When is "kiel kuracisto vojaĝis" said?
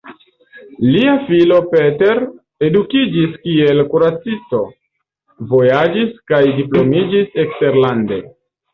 3.45-6.21